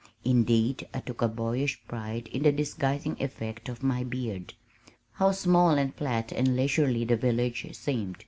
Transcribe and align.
Indeed 0.25 0.87
I 0.95 0.99
took 1.01 1.21
a 1.21 1.27
boyish 1.27 1.85
pride 1.87 2.27
in 2.29 2.41
the 2.41 2.51
disguising 2.51 3.17
effect 3.21 3.69
of 3.69 3.83
my 3.83 4.03
beard. 4.03 4.55
How 5.11 5.31
small 5.31 5.77
and 5.77 5.93
flat 5.93 6.31
and 6.31 6.55
leisurely 6.55 7.05
the 7.05 7.15
village 7.17 7.67
seemed. 7.75 8.17